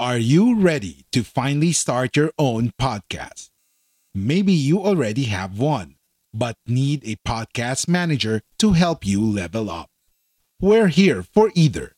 [0.00, 3.50] Are you ready to finally start your own podcast?
[4.14, 5.96] Maybe you already have one,
[6.32, 9.90] but need a podcast manager to help you level up.
[10.58, 11.92] We're here for either.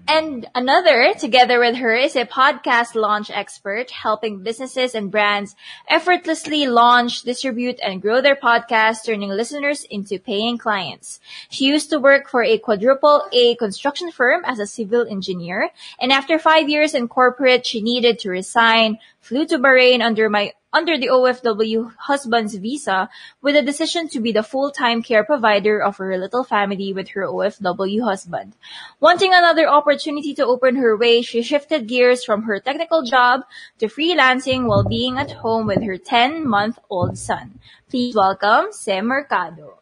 [0.07, 5.57] and another, together with her, is a podcast launch expert helping businesses and brands
[5.89, 11.21] effortlessly launch, distribute, and grow their podcasts, turning listeners into paying clients.
[11.49, 16.13] She used to work for a quadruple A construction firm as a civil engineer, and
[16.13, 20.99] after five years in corporate, she needed to resign, flew to Bahrain under my under
[20.99, 23.09] the OFW husband's visa
[23.41, 27.23] with a decision to be the full-time care provider of her little family with her
[27.23, 28.53] OFW husband.
[29.01, 33.43] Wanting another opportunity to open her way, she shifted gears from her technical job
[33.79, 37.61] to freelancing while being at home with her 10-month-old son.
[37.89, 39.79] Please welcome Sam Mercado.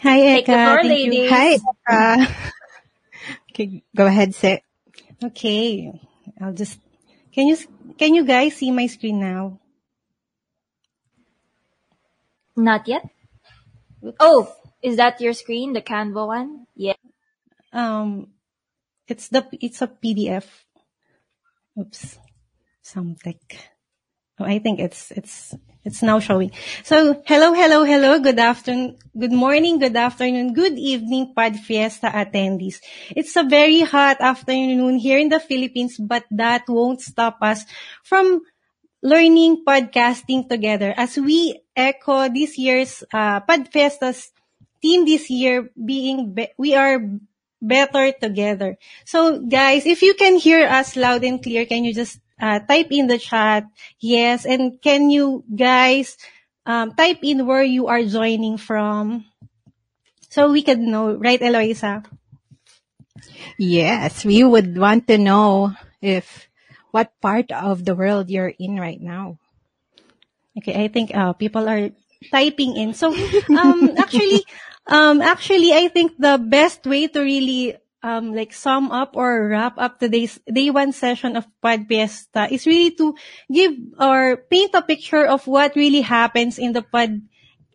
[0.00, 0.34] Hi, Eka.
[0.34, 1.28] Take the floor, Thank you.
[1.28, 2.52] Hi, Eka.
[3.52, 4.60] okay, go ahead, Seth.
[5.22, 5.92] Okay,
[6.40, 6.80] I'll just.
[7.34, 7.58] Can you
[7.98, 9.58] can you guys see my screen now?
[12.56, 13.02] Not yet?
[14.20, 16.66] Oh, is that your screen, the Canva one?
[16.76, 16.94] Yeah.
[17.72, 18.28] Um,
[19.08, 20.46] it's the it's a PDF.
[21.76, 22.18] Oops,
[22.82, 23.73] some tech.
[24.38, 26.50] I think it's it's it's now showing.
[26.82, 28.18] So hello, hello, hello.
[28.18, 32.80] Good afternoon, good morning, good afternoon, good evening, Pod Fiesta attendees.
[33.14, 37.64] It's a very hot afternoon here in the Philippines, but that won't stop us
[38.02, 38.42] from
[39.02, 44.32] learning podcasting together as we echo this year's uh, Pod Fiesta's
[44.82, 46.98] theme this year being be- we are
[47.62, 48.76] better together.
[49.06, 52.88] So guys, if you can hear us loud and clear, can you just uh, type
[52.90, 53.64] in the chat
[54.00, 56.16] yes and can you guys
[56.66, 59.24] um, type in where you are joining from
[60.34, 62.02] so we can know, right Eloisa?
[63.56, 66.50] Yes, we would want to know if
[66.90, 69.38] what part of the world you're in right now.
[70.58, 71.90] Okay, I think uh, people are
[72.34, 72.94] typing in.
[72.94, 73.14] So,
[73.54, 74.42] um, actually,
[74.86, 79.80] um, actually, I think the best way to really um, like sum up or wrap
[79.80, 83.16] up today's day one session of Pod Fiesta is really to
[83.48, 87.24] give or paint a picture of what really happens in the pod,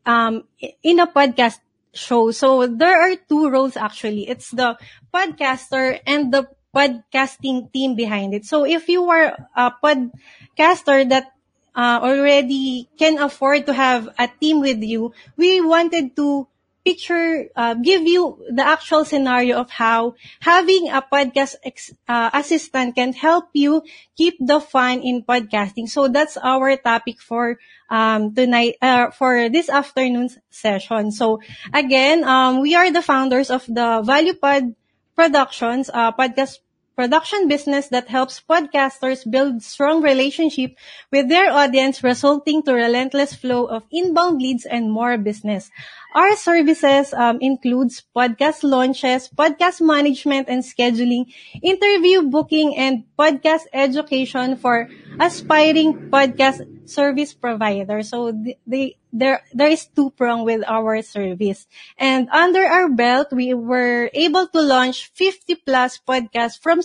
[0.05, 0.45] um,
[0.85, 1.57] in a podcast
[1.97, 2.29] show.
[2.29, 4.29] So there are two roles actually.
[4.29, 4.77] It's the
[5.09, 6.45] podcaster and the
[6.77, 8.45] podcasting team behind it.
[8.45, 11.33] So if you are a podcaster that
[11.73, 16.47] uh, already can afford to have a team with you, we wanted to
[16.89, 22.97] picture, uh, give you the actual scenario of how having a podcast ex- uh, assistant
[22.97, 23.85] can help you
[24.17, 25.85] keep the fun in podcasting.
[25.85, 27.61] So that's our topic for
[27.93, 31.11] um, tonight, uh, for this afternoon's session.
[31.13, 34.73] So again, um, we are the founders of the Value Pod
[35.13, 36.57] Productions, uh, podcast
[36.99, 40.75] production business that helps podcasters build strong relationship
[41.15, 45.71] with their audience resulting to relentless flow of inbound leads and more business.
[46.13, 51.31] Our services um, includes podcast launches, podcast management and scheduling,
[51.63, 54.91] interview booking, and podcast education for
[55.21, 58.09] aspiring podcast service providers.
[58.09, 58.35] So
[58.67, 61.67] they, there there is two prong with our service.
[61.97, 66.81] And under our belt, we were able to launch 50 plus podcasts from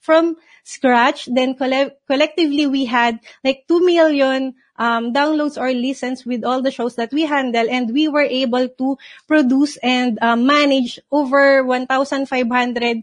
[0.00, 1.26] from scratch.
[1.26, 6.70] Then coll- collectively, we had like 2 million um, downloads or listens with all the
[6.70, 7.66] shows that we handle.
[7.68, 13.02] And we were able to produce and uh, manage over 1,500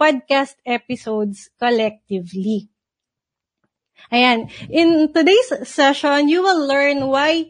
[0.00, 2.68] podcast episodes collectively.
[4.12, 4.50] Ayan.
[4.68, 7.48] In today's session, you will learn why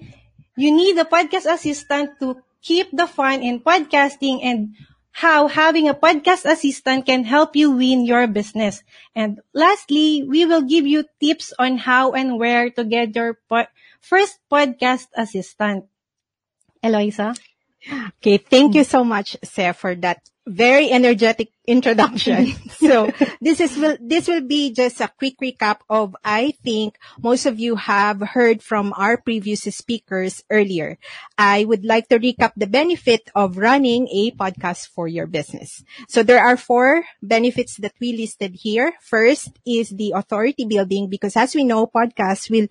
[0.57, 4.75] you need a podcast assistant to keep the fun in podcasting and
[5.13, 8.83] how having a podcast assistant can help you win your business.
[9.15, 13.69] And lastly, we will give you tips on how and where to get your po-
[14.01, 15.85] first podcast assistant.
[16.83, 17.35] Eloisa?
[18.19, 22.53] Okay, thank you so much, Seth, for that very energetic introduction.
[22.83, 23.11] so
[23.41, 27.61] this is will this will be just a quick recap of I think most of
[27.61, 30.99] you have heard from our previous speakers earlier.
[31.39, 35.85] I would like to recap the benefit of running a podcast for your business.
[36.09, 38.93] So there are four benefits that we listed here.
[39.01, 42.67] First is the authority building because as we know podcasts will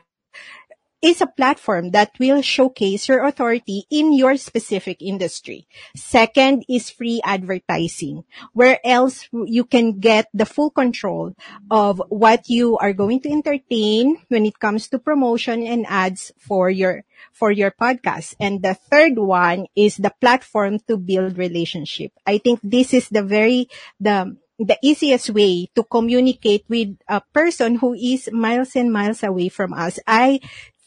[1.02, 5.68] is a platform that will showcase your authority in your specific industry.
[5.96, 11.34] Second is free advertising, where else you can get the full control
[11.70, 16.70] of what you are going to entertain when it comes to promotion and ads for
[16.70, 17.04] your
[17.34, 18.36] for your podcast.
[18.40, 22.12] And the third one is the platform to build relationship.
[22.26, 23.70] I think this is the very
[24.00, 29.50] the the easiest way to communicate with a person who is miles and miles away
[29.50, 29.98] from us.
[30.06, 30.40] I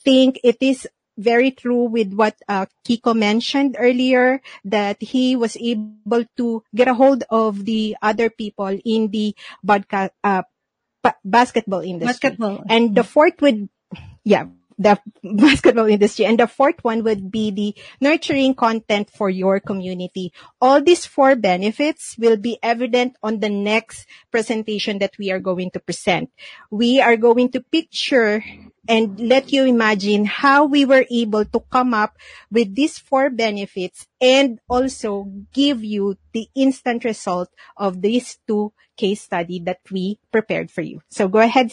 [0.05, 0.87] think it is
[1.17, 6.95] very true with what uh, Kiko mentioned earlier that he was able to get a
[6.95, 9.35] hold of the other people in the
[9.65, 10.43] badca- uh,
[11.03, 12.31] ba- basketball industry.
[12.31, 12.65] Basketball.
[12.69, 13.69] And the fourth would,
[14.25, 14.47] yeah,
[14.79, 16.25] the basketball industry.
[16.25, 20.33] And the fourth one would be the nurturing content for your community.
[20.61, 25.71] All these four benefits will be evident on the next presentation that we are going
[25.73, 26.31] to present.
[26.71, 28.43] We are going to picture
[28.89, 32.17] and let you imagine how we were able to come up
[32.51, 39.23] with these four benefits and also give you the instant result of these two case
[39.23, 41.01] study that we prepared for you.
[41.11, 41.73] So go ahead.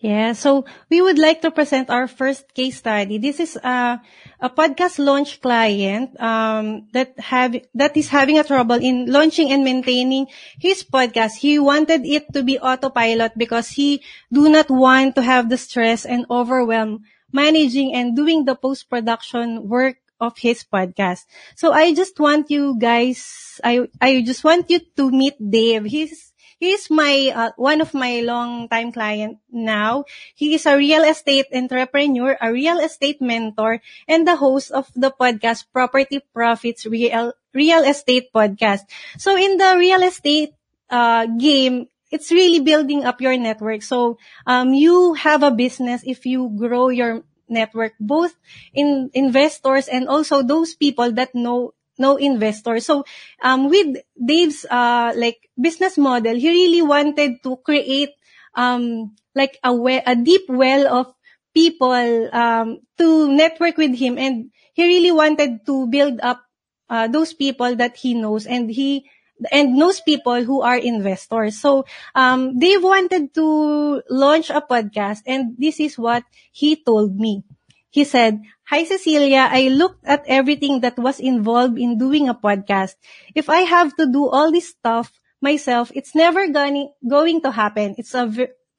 [0.00, 3.18] Yeah, so we would like to present our first case study.
[3.18, 4.00] This is a,
[4.40, 9.64] a podcast launch client um, that have that is having a trouble in launching and
[9.64, 10.28] maintaining
[10.58, 11.36] his podcast.
[11.40, 14.02] He wanted it to be autopilot because he
[14.32, 19.68] do not want to have the stress and overwhelm managing and doing the post production
[19.68, 21.24] work of his podcast.
[21.56, 25.84] So I just want you guys, I I just want you to meet Dave.
[25.84, 30.08] He's He's my uh, one of my long time client now.
[30.34, 35.12] He is a real estate entrepreneur, a real estate mentor, and the host of the
[35.12, 38.88] podcast Property Profits Real Real Estate Podcast.
[39.20, 40.56] So in the real estate
[40.88, 43.82] uh, game, it's really building up your network.
[43.82, 44.16] So
[44.46, 48.34] um, you have a business if you grow your network, both
[48.74, 52.80] in investors and also those people that know no investor.
[52.80, 53.04] So,
[53.42, 58.10] um, with Dave's, uh, like business model, he really wanted to create,
[58.54, 61.06] um, like a we- a deep well of
[61.54, 64.18] people, um, to network with him.
[64.18, 66.42] And he really wanted to build up,
[66.88, 69.08] uh, those people that he knows and he,
[69.52, 71.60] and knows people who are investors.
[71.60, 71.84] So,
[72.14, 77.44] um, Dave wanted to launch a podcast and this is what he told me.
[77.90, 82.98] He said, Hi Cecilia, I looked at everything that was involved in doing a podcast.
[83.30, 85.06] If I have to do all this stuff
[85.40, 87.94] myself, it's never going going to happen.
[87.94, 88.26] It's a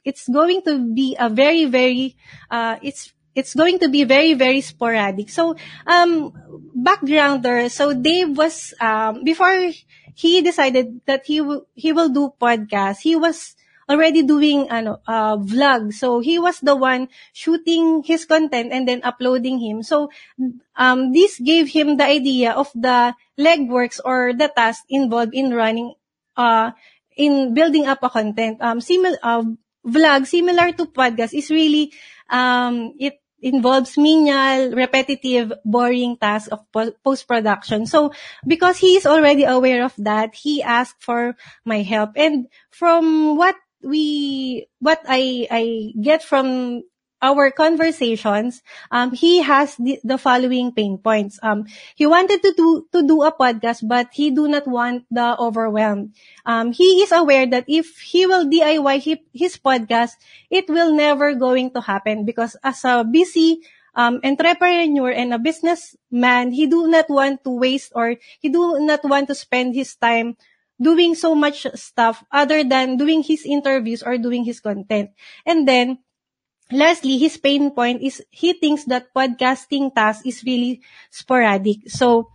[0.04, 2.20] it's going to be a very very
[2.52, 5.32] uh it's it's going to be very very sporadic.
[5.32, 5.56] So
[5.88, 6.36] um
[6.76, 9.72] backgrounder, so Dave was um before
[10.20, 13.00] he decided that he will he will do podcast.
[13.00, 13.56] He was
[13.90, 15.96] already doing ano uh, vlog.
[15.96, 19.82] So he was the one shooting his content and then uploading him.
[19.82, 20.12] So
[20.76, 25.96] um, this gave him the idea of the legworks or the task involved in running
[26.36, 26.72] uh,
[27.16, 28.62] in building up a content.
[28.62, 29.44] Um, similar uh,
[29.88, 31.96] vlog similar to podcast is really
[32.30, 36.66] um, it involves menial, repetitive, boring tasks of
[37.04, 37.86] post-production.
[37.86, 38.12] So,
[38.46, 42.18] because he is already aware of that, he asked for my help.
[42.18, 46.84] And from what we what I I get from
[47.22, 51.40] our conversations, um, he has the, the following pain points.
[51.42, 51.66] Um,
[51.96, 56.14] he wanted to do to do a podcast, but he do not want the overwhelm.
[56.46, 60.14] Um, he is aware that if he will DIY his, his podcast,
[60.50, 63.66] it will never going to happen because as a busy
[63.96, 69.04] um, entrepreneur and a businessman, he do not want to waste or he do not
[69.04, 70.38] want to spend his time
[70.82, 75.12] doing so much stuff other than doing his interviews or doing his content.
[75.46, 76.00] And then,
[76.72, 81.90] lastly, his pain point is he thinks that podcasting task is really sporadic.
[81.90, 82.30] So,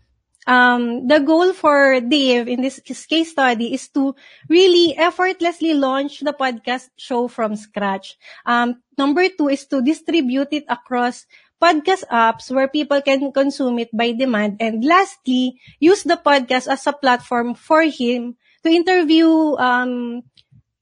[0.47, 4.15] um, the goal for Dave in this case study is to
[4.49, 8.19] really effortlessly launch the podcast show from scratch.
[8.45, 11.27] Um, number two is to distribute it across
[11.63, 14.59] podcast apps where people can consume it by demand.
[14.59, 20.23] And lastly, use the podcast as a platform for him to interview um,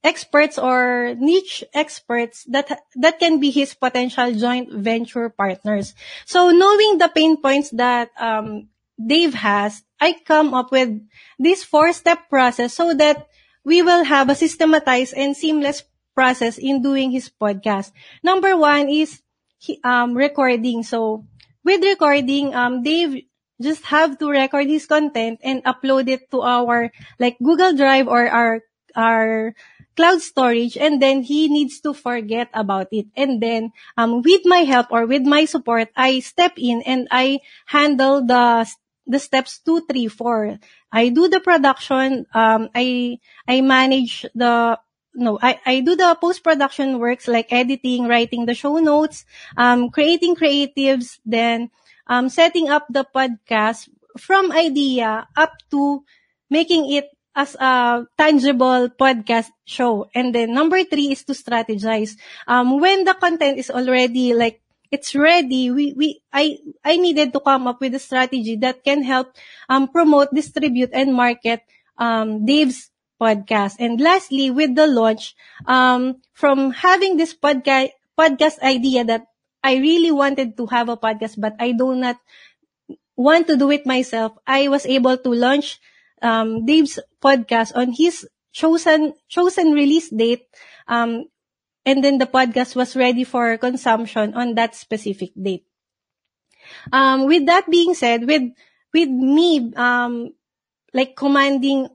[0.02, 5.92] experts or niche experts that that can be his potential joint venture partners.
[6.24, 10.96] So knowing the pain points that um, Dave has, I come up with
[11.38, 13.28] this four-step process so that
[13.64, 15.84] we will have a systematized and seamless
[16.14, 17.92] process in doing his podcast.
[18.24, 19.20] Number one is
[19.84, 20.82] um, recording.
[20.82, 21.26] So
[21.64, 23.24] with recording, um, Dave
[23.60, 28.26] just have to record his content and upload it to our like Google Drive or
[28.28, 28.60] our
[28.96, 29.54] our
[29.96, 33.06] cloud storage and then he needs to forget about it.
[33.16, 37.40] And then um, with my help or with my support, I step in and I
[37.66, 38.66] handle the
[39.06, 40.58] the steps two, three, four.
[40.92, 42.26] I do the production.
[42.32, 44.78] Um, I I manage the
[45.14, 49.24] no, I, I do the post-production works like editing, writing the show notes,
[49.56, 51.70] um, creating creatives, then
[52.06, 53.88] um, setting up the podcast
[54.18, 56.04] from idea up to
[56.48, 60.10] making it as a tangible podcast show.
[60.14, 62.16] And then number three is to strategize.
[62.46, 67.40] Um, when the content is already like it's ready, we, we, I, I needed to
[67.40, 69.34] come up with a strategy that can help,
[69.68, 71.62] um, promote, distribute, and market,
[71.96, 72.90] um, Dave's
[73.20, 73.76] podcast.
[73.78, 75.36] And lastly, with the launch,
[75.66, 79.26] um, from having this podcast, podcast idea that
[79.62, 82.16] I really wanted to have a podcast, but I do not
[83.16, 85.78] want to do it myself, I was able to launch,
[86.22, 90.48] um, Dave's podcast on his chosen, chosen release date,
[90.88, 91.28] um,
[91.84, 95.64] and then the podcast was ready for consumption on that specific date.
[96.92, 98.52] Um, with that being said, with
[98.92, 100.32] with me um,
[100.92, 101.88] like commanding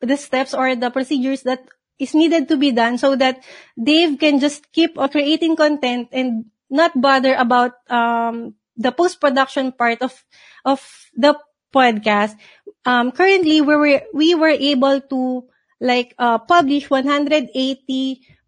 [0.00, 1.64] the steps or the procedures that
[1.98, 3.42] is needed to be done so that
[3.80, 9.72] Dave can just keep on creating content and not bother about um, the post production
[9.72, 10.12] part of
[10.64, 10.82] of
[11.16, 11.38] the
[11.74, 12.36] podcast.
[12.84, 15.48] Um, currently, we were we were able to
[15.80, 17.52] like uh, publish 180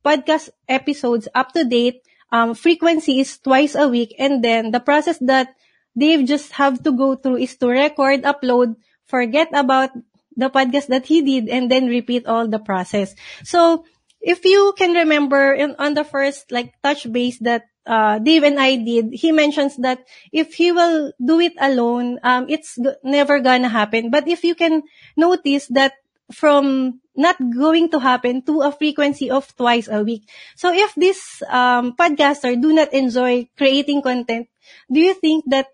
[0.04, 2.02] podcast episodes up to date.
[2.32, 4.14] Um, frequency is twice a week.
[4.18, 5.54] And then the process that
[5.96, 8.76] Dave just have to go through is to record, upload,
[9.06, 9.90] forget about
[10.38, 13.14] the podcast that he did, and then repeat all the process.
[13.42, 13.84] So
[14.20, 18.58] if you can remember in, on the first like touch base that uh, Dave and
[18.58, 23.40] I did, he mentions that if he will do it alone, um, it's g- never
[23.40, 24.10] gonna happen.
[24.10, 24.82] But if you can
[25.16, 25.94] notice that
[26.32, 30.28] from not going to happen to a frequency of twice a week.
[30.56, 34.48] So if this um, podcaster do not enjoy creating content,
[34.92, 35.68] do you think that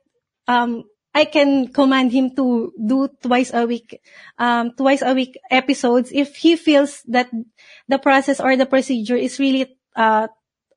[0.47, 4.03] um, I can command him to do twice a week,
[4.37, 7.31] um, twice a week episodes if he feels that
[7.87, 10.27] the process or the procedure is really uh,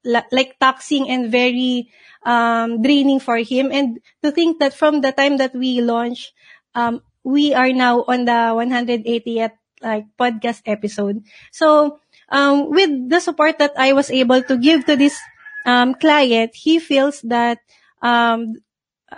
[0.05, 1.89] like taxing and very
[2.23, 3.71] um, draining for him.
[3.71, 6.33] And to think that from the time that we launch,
[6.75, 11.23] um, we are now on the 180th like podcast episode.
[11.51, 15.17] So um, with the support that I was able to give to this
[15.65, 17.59] um, client, he feels that
[18.01, 18.55] um,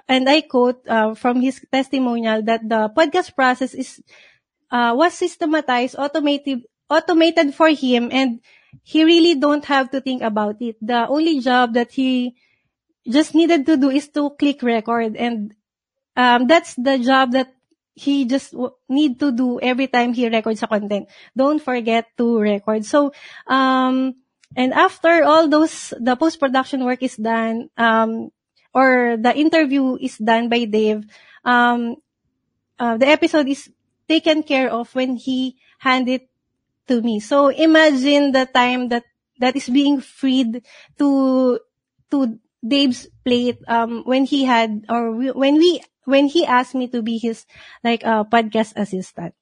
[0.08, 4.02] and I quote uh, from his testimonial that the podcast process is
[4.72, 8.42] uh, was systematized, automated, automated for him, and
[8.84, 10.78] he really don't have to think about it.
[10.82, 12.36] The only job that he
[13.08, 15.54] just needed to do is to click record, and
[16.16, 17.54] um, that's the job that
[17.96, 21.10] he just w- need to do every time he records a content.
[21.36, 22.86] Don't forget to record.
[22.86, 23.12] So,
[23.48, 24.16] um,
[24.56, 28.32] and after all those, the post-production work is done, um,
[28.74, 31.06] or the interview is done by Dave,
[31.46, 31.98] um,
[32.80, 33.70] uh, the episode is
[34.08, 36.30] taken care of when he hand it
[36.88, 37.20] to me.
[37.20, 39.04] So imagine the time that
[39.40, 40.64] that is being freed
[40.98, 41.60] to
[42.12, 47.02] to Dave's plate um, when he had or when we when he asked me to
[47.02, 47.46] be his
[47.84, 49.34] like uh, podcast assistant.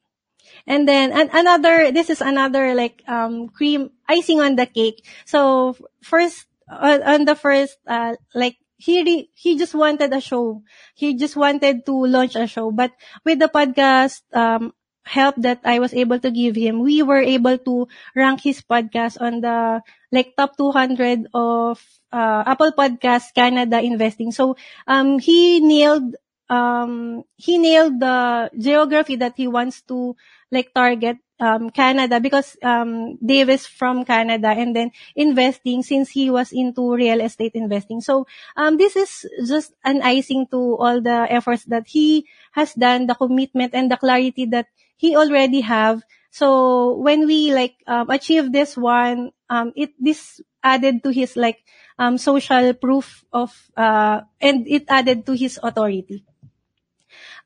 [0.68, 5.06] And then an- another this is another like um cream icing on the cake.
[5.26, 10.64] So first on, on the first uh like he re- he just wanted a show.
[10.96, 12.94] He just wanted to launch a show, but
[13.26, 14.74] with the podcast um
[15.06, 19.20] help that I was able to give him, we were able to rank his podcast
[19.22, 19.82] on the
[20.12, 21.82] like top 200 of
[22.12, 24.32] uh, Apple Podcast Canada investing.
[24.32, 24.56] So
[24.88, 26.16] um he nailed
[26.50, 30.16] um he nailed the geography that he wants to
[30.52, 36.30] like target um, Canada because um, Dave is from Canada and then investing since he
[36.30, 38.02] was into real estate investing.
[38.02, 43.08] So um, this is just an icing to all the efforts that he has done,
[43.08, 44.68] the commitment and the clarity that
[44.98, 46.02] he already have.
[46.32, 51.64] So when we like um, achieve this one, um, it this added to his like
[51.98, 56.26] um, social proof of uh, and it added to his authority.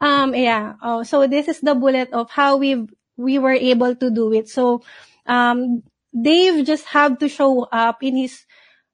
[0.01, 0.75] Um, yeah.
[0.81, 2.87] Oh, so this is the bullet of how we
[3.21, 4.49] we were able to do it.
[4.49, 4.81] So,
[5.25, 8.43] um, Dave just had to show up in his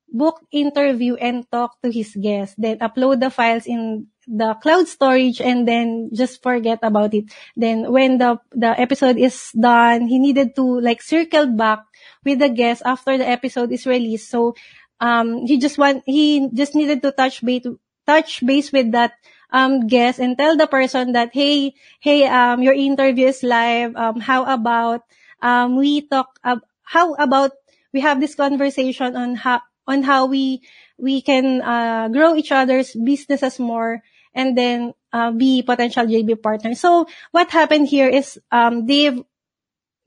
[0.08, 5.40] book interview and talk to his guests, then upload the files in the cloud storage
[5.40, 7.32] and then just forget about it.
[7.56, 11.80] Then when the, the episode is done, he needed to like circle back
[12.24, 14.30] with the guest after the episode is released.
[14.30, 14.56] So,
[15.00, 17.66] um, he just want, he just needed to touch base,
[18.06, 19.14] touch base with that
[19.52, 23.96] um, guest and tell the person that, hey, hey, um, your interview is live.
[23.96, 25.02] Um, how about,
[25.42, 27.52] um, we talk, uh, how about
[27.94, 30.62] we have this conversation on how, on how we,
[30.98, 36.80] we can, uh, grow each other's businesses more and then, uh, be potential JV partners.
[36.80, 39.24] So what happened here is, um, they've,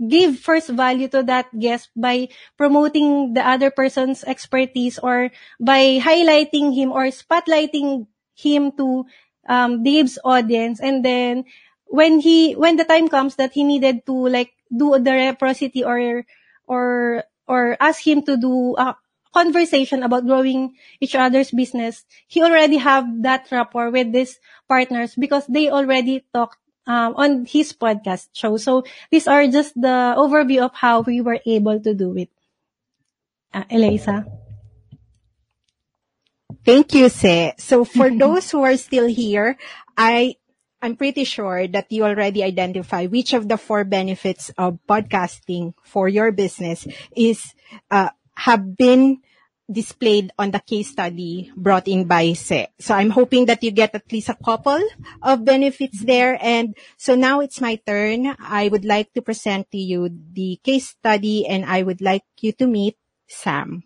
[0.01, 5.31] give first value to that guest by promoting the other person's expertise or
[5.61, 9.05] by highlighting him or spotlighting him to
[9.51, 10.79] um, Dave's audience.
[10.79, 11.45] And then
[11.91, 16.25] when he, when the time comes that he needed to like do the reciprocity or,
[16.67, 18.95] or, or ask him to do a
[19.35, 24.39] conversation about growing each other's business, he already have that rapport with these
[24.69, 28.57] partners because they already talked um, on his podcast show.
[28.57, 32.31] So these are just the overview of how we were able to do it.
[33.53, 34.27] Uh, Eloisa.
[36.65, 37.55] Thank you, Se.
[37.59, 39.57] So for those who are still here,
[39.97, 40.37] I
[40.83, 46.09] I'm pretty sure that you already identify which of the four benefits of podcasting for
[46.09, 47.53] your business is
[47.91, 49.21] uh, have been
[49.71, 52.69] displayed on the case study brought in by Se.
[52.81, 54.83] So I'm hoping that you get at least a couple
[55.23, 56.37] of benefits there.
[56.41, 58.35] And so now it's my turn.
[58.41, 62.53] I would like to present to you the case study and I would like you
[62.53, 62.97] to meet
[63.29, 63.85] Sam.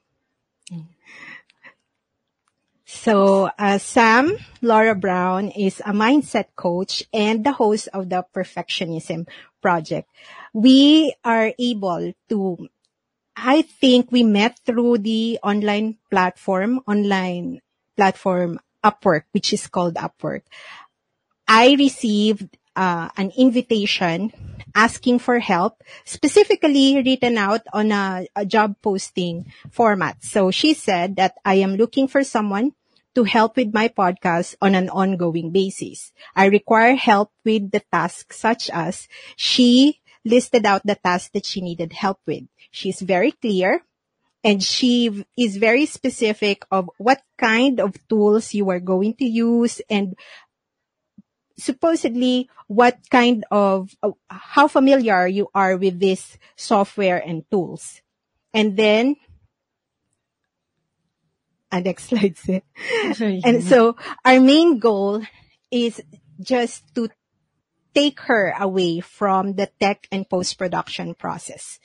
[2.95, 9.27] So, uh, Sam Laura Brown is a mindset coach and the host of the Perfectionism
[9.61, 10.09] Project.
[10.55, 12.69] We are able to,
[13.37, 17.61] I think we met through the online platform, online
[17.97, 20.43] platform Upwork, which is called Upwork.
[21.49, 24.33] I received uh, an invitation
[24.75, 30.23] asking for help, specifically written out on a, a job posting format.
[30.23, 32.73] So she said that I am looking for someone
[33.15, 36.13] to help with my podcast on an ongoing basis.
[36.35, 41.61] I require help with the tasks such as she listed out the tasks that she
[41.61, 42.45] needed help with.
[42.71, 43.85] She's very clear
[44.43, 49.81] and she is very specific of what kind of tools you are going to use
[49.89, 50.17] and
[51.57, 53.95] supposedly what kind of
[54.29, 58.03] how familiar you are with this software and tools.
[58.53, 59.17] And then
[61.75, 62.37] and next slide,
[63.45, 65.23] and so our main goal
[65.71, 66.01] is
[66.41, 67.09] just to
[67.95, 71.79] take her away from the tech and post-production process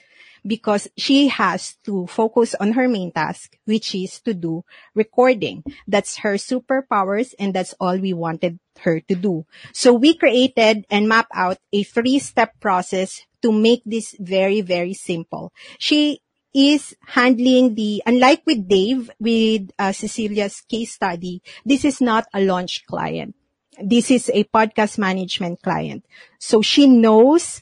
[0.46, 4.64] because she has to focus on her main task, which is to do
[4.96, 5.64] recording.
[5.88, 9.46] That's her superpowers and that's all we wanted her to do.
[9.74, 15.52] So we created and mapped out a three-step process to make this very, very simple.
[15.78, 16.22] She
[16.54, 22.42] is handling the, unlike with Dave, with uh, Cecilia's case study, this is not a
[22.42, 23.36] launch client.
[23.82, 26.06] This is a podcast management client.
[26.40, 27.62] So she knows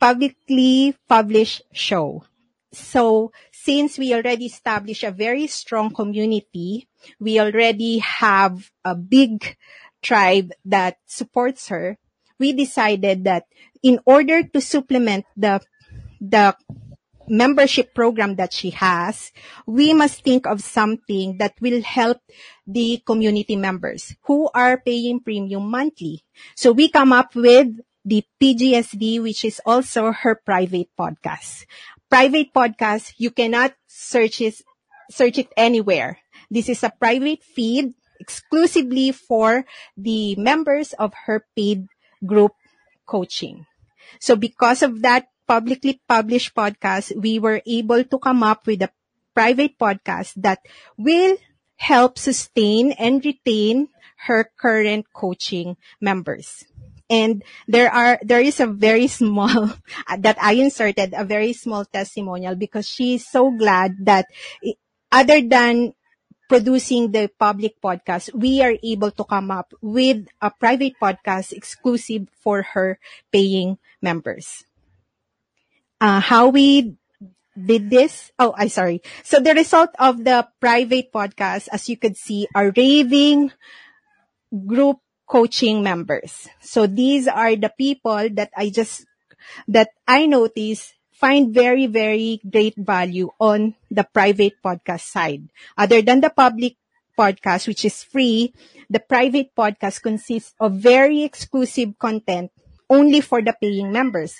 [0.00, 2.24] publicly published show.
[2.72, 9.56] So since we already established a very strong community, we already have a big
[10.02, 11.98] tribe that supports her.
[12.38, 13.44] We decided that
[13.82, 15.60] in order to supplement the,
[16.20, 16.56] the
[17.28, 19.32] membership program that she has,
[19.66, 22.18] we must think of something that will help
[22.66, 26.24] the community members who are paying premium monthly.
[26.54, 27.68] So we come up with
[28.04, 31.66] the PGSD, which is also her private podcast.
[32.08, 34.60] Private podcast, you cannot search it,
[35.10, 36.18] search it anywhere.
[36.50, 39.64] This is a private feed exclusively for
[39.96, 41.86] the members of her paid
[42.24, 42.52] group
[43.06, 43.66] coaching.
[44.20, 48.90] So because of that publicly published podcast, we were able to come up with a
[49.34, 50.60] private podcast that
[50.96, 51.36] will
[51.76, 53.88] help sustain and retain
[54.26, 56.64] her current coaching members.
[57.10, 59.72] And there are, there is a very small,
[60.18, 64.26] that I inserted a very small testimonial because she is so glad that
[65.10, 65.94] other than
[66.48, 72.26] producing the public podcast, we are able to come up with a private podcast exclusive
[72.40, 72.98] for her
[73.30, 74.64] paying members.
[76.00, 76.96] Uh, how we
[77.54, 78.32] did this?
[78.38, 79.02] Oh, I sorry.
[79.24, 83.52] So the result of the private podcast, as you could see, are raving
[84.66, 86.48] group coaching members.
[86.60, 89.06] So these are the people that I just,
[89.68, 95.50] that I notice find very, very great value on the private podcast side.
[95.76, 96.76] Other than the public
[97.18, 98.54] podcast, which is free,
[98.88, 102.50] the private podcast consists of very exclusive content
[102.88, 104.34] only for the paying members.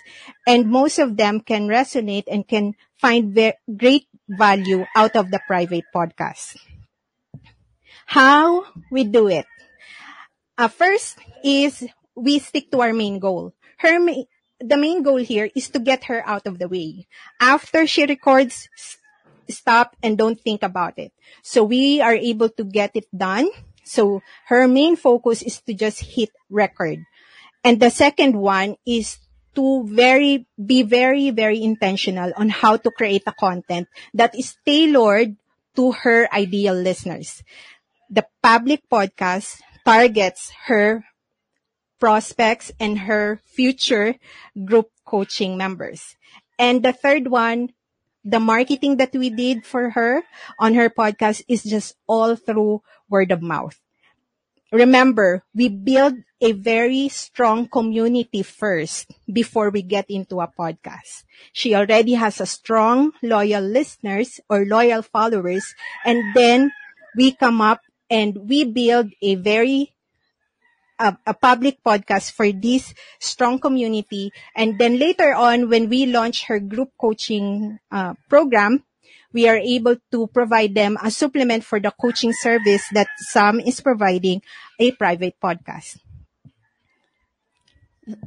[0.47, 5.41] And most of them can resonate and can find very great value out of the
[5.47, 6.57] private podcast.
[8.07, 9.47] How we do it?
[10.59, 13.55] Uh, first is we stick to our main goal.
[13.79, 14.27] Her, ma-
[14.59, 17.07] the main goal here is to get her out of the way.
[17.39, 18.69] After she records,
[19.49, 21.13] stop and don't think about it.
[21.43, 23.49] So we are able to get it done.
[23.85, 26.99] So her main focus is to just hit record.
[27.63, 29.19] And the second one is
[29.55, 35.37] to very, be very, very intentional on how to create a content that is tailored
[35.77, 37.43] to her ideal listeners.
[38.11, 41.01] The public podcast targets her
[41.99, 44.21] prospects and her future
[44.69, 46.13] group coaching members.
[46.59, 47.73] And the third one,
[48.23, 50.21] the marketing that we did for her
[50.59, 53.81] on her podcast is just all through word of mouth.
[54.71, 61.25] Remember, we build a very strong community first before we get into a podcast.
[61.55, 65.65] She already has a strong, loyal listeners or loyal followers.
[66.05, 66.73] And then
[67.17, 69.95] we come up and we build a very
[70.99, 74.33] a, a, public podcast for this strong community.
[74.57, 78.83] And then later on, when we launch her group coaching uh, program,
[79.33, 83.81] we are able to provide them a supplement for the coaching service that Sam is
[83.81, 84.43] providing
[84.81, 85.99] a private podcast.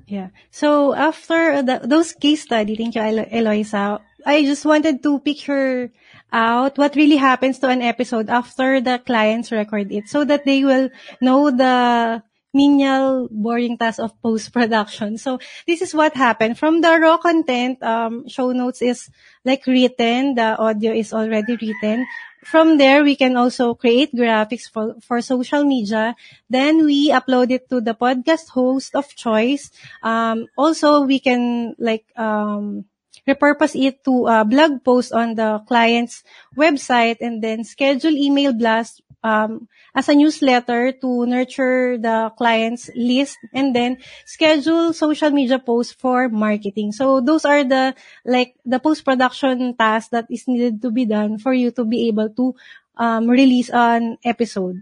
[0.05, 0.29] Yeah.
[0.51, 3.99] So after the, those case study, thank you, Eloisa.
[4.25, 5.91] I just wanted to picture
[6.31, 10.63] out what really happens to an episode after the clients record it so that they
[10.63, 10.89] will
[11.19, 15.17] know the menial, boring task of post-production.
[15.17, 16.57] So this is what happened.
[16.59, 19.09] From the raw content, um, show notes is
[19.45, 22.05] like written, the audio is already written.
[22.43, 26.15] From there, we can also create graphics for, for social media.
[26.49, 29.69] Then we upload it to the podcast host of choice.
[30.01, 32.85] Um, also, we can like, um,
[33.27, 36.23] repurpose it to a blog post on the client's
[36.57, 43.37] website and then schedule email blast um, as a newsletter to nurture the client's list
[43.53, 46.91] and then schedule social media posts for marketing.
[46.91, 51.53] So those are the like the post-production tasks that is needed to be done for
[51.53, 52.55] you to be able to
[52.97, 54.81] um, release an episode.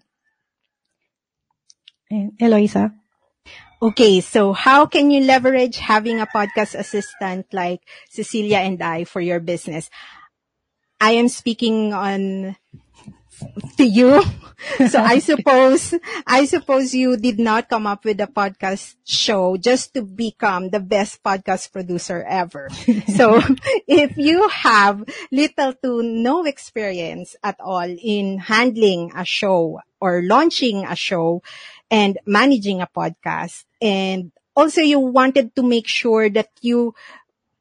[2.09, 2.91] And Eloisa?
[3.81, 9.21] Okay, so how can you leverage having a podcast assistant like Cecilia and I for
[9.21, 9.89] your business?
[10.99, 12.57] I am speaking on
[13.77, 14.21] to you.
[14.89, 15.95] so I suppose,
[16.27, 20.81] I suppose you did not come up with a podcast show just to become the
[20.81, 22.67] best podcast producer ever.
[23.15, 23.39] so
[23.87, 30.83] if you have little to no experience at all in handling a show or launching
[30.83, 31.41] a show
[31.89, 36.93] and managing a podcast and also you wanted to make sure that you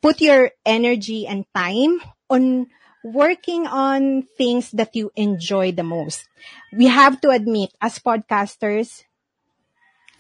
[0.03, 2.01] put your energy and time
[2.31, 2.67] on
[3.05, 6.29] working on things that you enjoy the most.
[6.77, 9.05] We have to admit, as podcasters,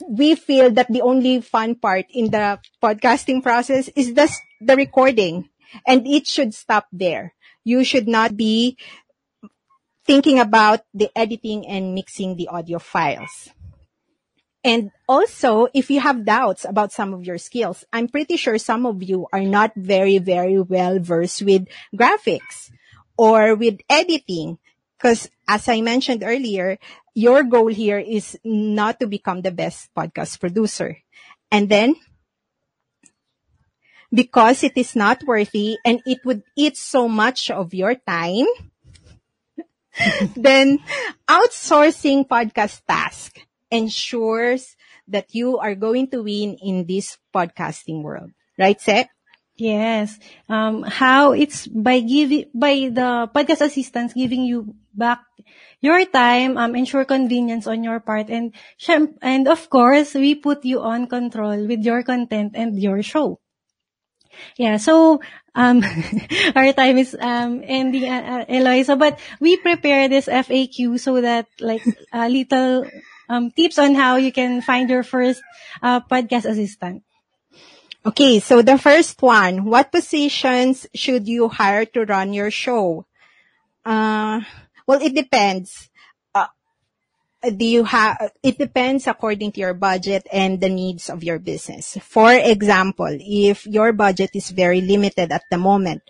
[0.06, 4.30] we feel that the only fun part in the podcasting process is the,
[4.60, 5.48] the recording
[5.86, 7.34] and it should stop there.
[7.64, 8.78] You should not be
[10.06, 13.50] thinking about the editing and mixing the audio files.
[14.68, 18.84] And also, if you have doubts about some of your skills, I'm pretty sure some
[18.84, 22.68] of you are not very, very well versed with graphics
[23.16, 24.58] or with editing.
[24.98, 26.76] Because as I mentioned earlier,
[27.14, 30.98] your goal here is not to become the best podcast producer.
[31.50, 31.96] And then,
[34.12, 38.44] because it is not worthy and it would eat so much of your time,
[40.36, 40.84] then
[41.26, 44.76] outsourcing podcast task ensures
[45.08, 48.30] that you are going to win in this podcasting world.
[48.58, 49.08] Right, Seth?
[49.56, 50.18] Yes.
[50.48, 55.20] Um, how it's by giving, by the podcast assistants giving you back
[55.80, 58.54] your time, um, ensure convenience on your part and,
[59.22, 63.40] and of course, we put you on control with your content and your show.
[64.56, 65.20] Yeah, so
[65.54, 65.82] um,
[66.56, 71.46] our time is um, ending, uh, uh, Eloisa, but we prepare this FAQ so that
[71.60, 72.84] like a little
[73.28, 75.42] um, tips on how you can find your first
[75.82, 77.02] uh, podcast assistant.
[78.06, 83.04] Okay, so the first one, what positions should you hire to run your show?
[83.84, 84.40] Uh,
[84.86, 85.90] well, it depends.
[86.34, 86.46] Uh,
[87.42, 91.98] do you have, it depends according to your budget and the needs of your business.
[92.00, 96.02] For example, if your budget is very limited at the moment,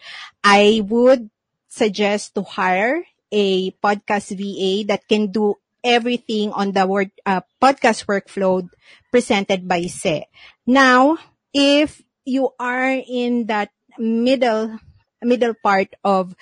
[0.45, 1.31] I would
[1.69, 3.03] suggest to hire
[3.33, 5.57] a podcast VA that can do
[5.89, 8.69] everything on the word uh, podcast workflow
[9.09, 10.29] presented by Se.
[10.69, 11.17] Now,
[11.57, 14.77] if you are in that middle
[15.25, 16.37] middle part of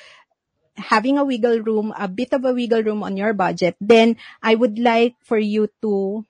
[0.76, 4.58] having a wiggle room, a bit of a wiggle room on your budget, then I
[4.58, 6.26] would like for you to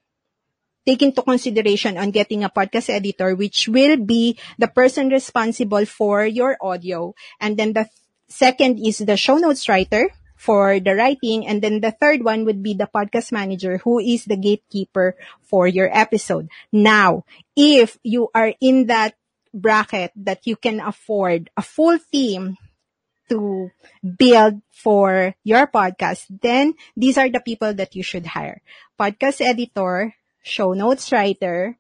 [0.87, 6.25] take into consideration on getting a podcast editor, which will be the person responsible for
[6.25, 7.15] your audio.
[7.41, 7.89] And then the
[8.29, 11.47] second is the show notes writer for the writing.
[11.47, 15.67] And then the third one would be the podcast manager who is the gatekeeper for
[15.67, 16.49] your episode.
[16.71, 17.25] Now,
[17.57, 19.17] if you are in that
[19.53, 22.57] bracket that you can afford a full team
[23.29, 23.71] to
[24.05, 28.63] build for your podcast, then these are the people that you should hire.
[29.01, 31.77] Podcast editor, show notes writer,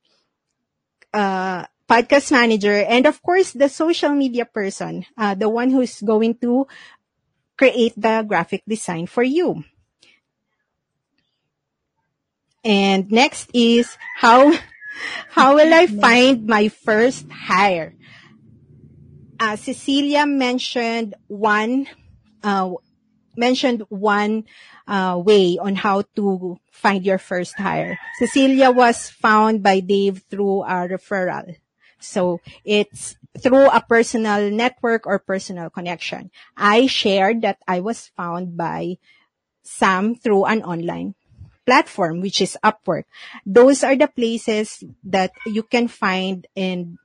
[1.14, 6.34] uh, podcast manager, and of course the social media person, uh, the one who's going
[6.42, 6.66] to
[7.56, 9.64] create the graphic design for you.
[12.64, 14.52] And next is how,
[15.30, 17.94] how will I find my first hire?
[19.38, 21.86] Uh, Cecilia mentioned one,
[22.42, 22.72] uh,
[23.36, 24.44] mentioned one
[24.88, 27.98] uh, way on how to find your first hire.
[28.18, 31.56] Cecilia was found by Dave through a referral.
[32.00, 36.30] So it's through a personal network or personal connection.
[36.56, 38.98] I shared that I was found by
[39.62, 41.14] Sam through an online
[41.66, 43.04] platform, which is Upwork.
[43.44, 46.98] Those are the places that you can find and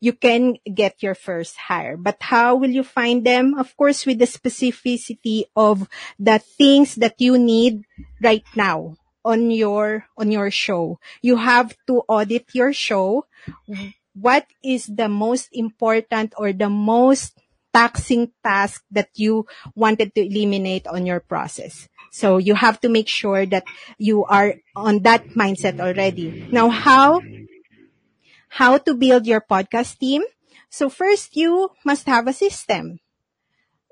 [0.00, 1.96] you can get your first hire.
[1.96, 3.58] But how will you find them?
[3.58, 7.82] Of course, with the specificity of the things that you need
[8.22, 11.00] right now on your, on your show.
[11.22, 13.26] You have to audit your show
[14.18, 17.36] what is the most important or the most
[17.76, 19.44] taxing task that you
[19.76, 21.88] wanted to eliminate on your process.
[22.10, 23.68] So you have to make sure that
[24.00, 26.48] you are on that mindset already.
[26.48, 27.20] Now, how,
[28.48, 30.24] how to build your podcast team?
[30.70, 33.00] So first, you must have a system.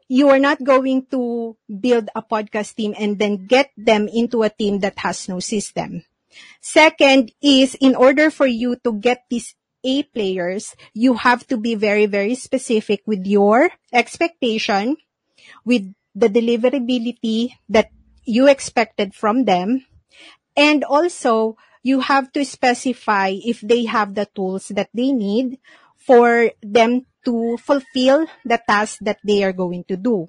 [0.09, 4.49] You are not going to build a podcast team and then get them into a
[4.49, 6.05] team that has no system.
[6.63, 11.75] Second is in order for you to get this a players, you have to be
[11.75, 14.97] very, very specific with your expectation,
[15.65, 17.91] with the deliverability that
[18.25, 19.85] you expected from them.
[20.57, 25.59] And also, you have to specify if they have the tools that they need
[25.97, 30.29] for them to fulfill the task that they are going to do.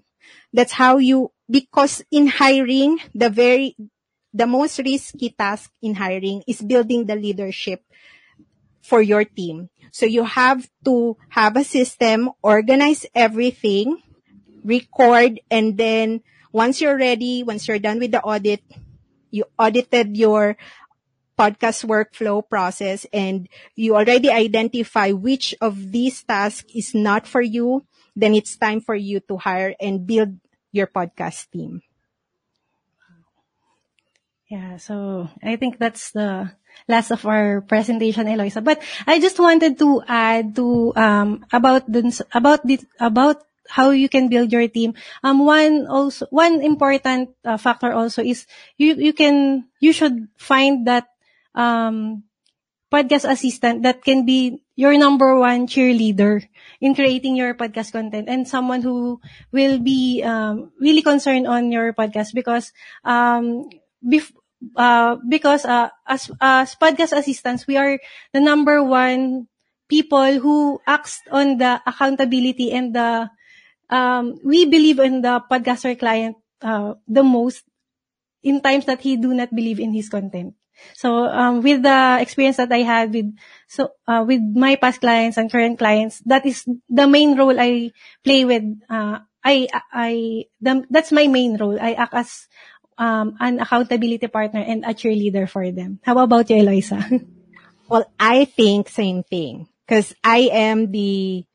[0.51, 3.75] That's how you, because in hiring, the very,
[4.33, 7.83] the most risky task in hiring is building the leadership
[8.85, 9.69] for your team.
[9.91, 13.97] So you have to have a system, organize everything,
[14.63, 16.21] record, and then
[16.51, 18.61] once you're ready, once you're done with the audit,
[19.31, 20.57] you audited your
[21.37, 27.83] podcast workflow process and you already identify which of these tasks is not for you,
[28.15, 30.39] then it's time for you to hire and build
[30.71, 31.81] your podcast team.
[34.47, 36.51] Yeah, so I think that's the
[36.87, 38.61] last of our presentation, Eloisa.
[38.61, 44.09] But I just wanted to add to um about the about the about how you
[44.09, 44.93] can build your team.
[45.23, 48.45] Um, one also one important uh, factor also is
[48.77, 51.09] you you can you should find that
[51.55, 52.23] um
[52.93, 56.43] podcast assistant that can be your number one cheerleader
[56.79, 59.19] in creating your podcast content and someone who
[59.51, 62.71] will be um, really concerned on your podcast because
[63.03, 63.67] um,
[64.05, 64.34] bef-
[64.75, 67.99] uh, because uh, as as podcast assistants we are
[68.33, 69.47] the number one
[69.87, 73.29] people who acts on the accountability and the
[73.89, 77.63] um, we believe in the podcaster client uh, the most
[78.43, 80.53] in times that he do not believe in his content.
[80.93, 83.33] So um, with the experience that I had with
[83.67, 87.91] so uh, with my past clients and current clients, that is the main role I
[88.23, 88.63] play with.
[88.89, 91.79] Uh, I I the, that's my main role.
[91.79, 92.47] I act as
[92.97, 95.99] um, an accountability partner and a cheerleader for them.
[96.03, 96.99] How about you, Eloisa?
[97.87, 101.45] Well, I think same thing because I am the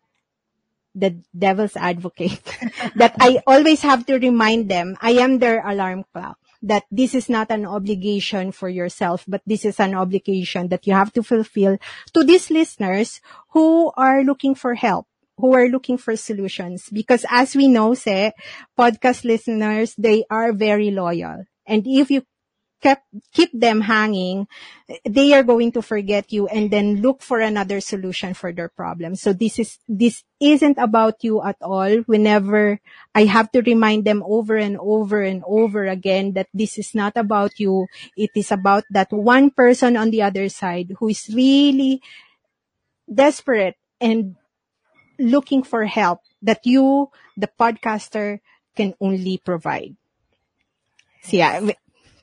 [0.94, 2.42] the devil's advocate
[2.96, 7.28] that I always have to remind them I am their alarm clock that this is
[7.28, 11.78] not an obligation for yourself, but this is an obligation that you have to fulfill
[12.12, 15.06] to these listeners who are looking for help,
[15.40, 16.88] who are looking for solutions.
[16.92, 18.32] Because as we know, say,
[18.78, 21.44] podcast listeners, they are very loyal.
[21.66, 22.22] And if you
[22.80, 24.48] kept, keep them hanging,
[25.04, 29.14] they are going to forget you and then look for another solution for their problem.
[29.14, 31.90] So this is, this isn't about you at all.
[32.08, 32.80] Whenever
[33.14, 37.16] I have to remind them over and over and over again that this is not
[37.16, 37.86] about you.
[38.16, 42.00] It is about that one person on the other side who is really
[43.12, 44.36] desperate and
[45.20, 48.40] looking for help that you, the podcaster,
[48.76, 49.96] can only provide.
[51.22, 51.60] So yeah,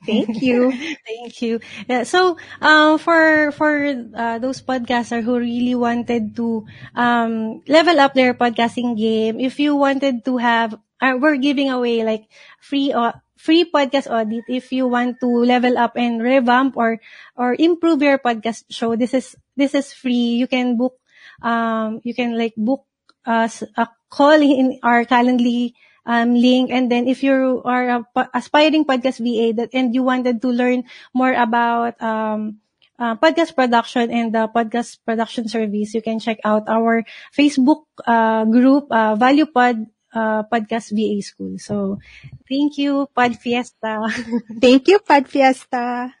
[0.06, 0.70] Thank you.
[1.06, 1.60] Thank you.
[1.88, 3.70] Yeah, so, um, for for
[4.14, 9.74] uh, those podcasters who really wanted to um, level up their podcasting game, if you
[9.74, 12.30] wanted to have, uh, we're giving away like
[12.60, 17.00] free uh, free podcast audit if you want to level up and revamp or
[17.36, 18.94] or improve your podcast show.
[18.94, 20.38] This is this is free.
[20.38, 20.94] You can book,
[21.42, 22.87] um, you can like book
[23.28, 25.76] us a call in our Calendly
[26.08, 26.72] um, link.
[26.72, 30.88] And then if you are a aspiring podcast VA that, and you wanted to learn
[31.12, 32.64] more about, um,
[32.98, 37.04] uh, podcast production and the podcast production service, you can check out our
[37.36, 41.58] Facebook uh, group, uh, Valuepod uh, Podcast VA School.
[41.58, 41.98] So,
[42.48, 44.08] thank you, Pod Fiesta.
[44.60, 46.14] thank you, Pod Fiesta.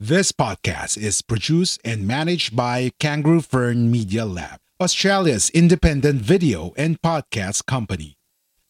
[0.00, 4.59] This podcast is produced and managed by Kangaroo Fern Media Lab.
[4.80, 8.16] Australia's independent video and podcast company.